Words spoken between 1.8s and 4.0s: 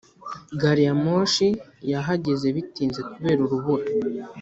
yahageze bitinze kubera urubura